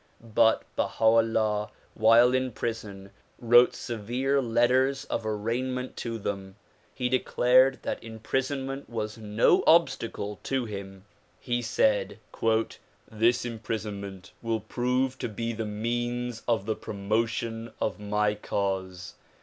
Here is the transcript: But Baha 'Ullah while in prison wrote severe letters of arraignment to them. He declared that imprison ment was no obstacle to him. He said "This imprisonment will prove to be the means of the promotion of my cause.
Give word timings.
But 0.33 0.63
Baha 0.75 1.03
'Ullah 1.03 1.69
while 1.93 2.33
in 2.33 2.53
prison 2.53 3.11
wrote 3.37 3.75
severe 3.75 4.41
letters 4.41 5.05
of 5.05 5.27
arraignment 5.27 5.95
to 5.97 6.17
them. 6.17 6.55
He 6.95 7.07
declared 7.07 7.83
that 7.83 8.03
imprison 8.03 8.65
ment 8.65 8.89
was 8.89 9.19
no 9.19 9.63
obstacle 9.67 10.39
to 10.41 10.65
him. 10.65 11.05
He 11.39 11.61
said 11.61 12.17
"This 13.11 13.45
imprisonment 13.45 14.31
will 14.41 14.61
prove 14.61 15.19
to 15.19 15.29
be 15.29 15.53
the 15.53 15.65
means 15.65 16.41
of 16.47 16.65
the 16.65 16.75
promotion 16.75 17.71
of 17.79 17.99
my 17.99 18.33
cause. 18.33 19.13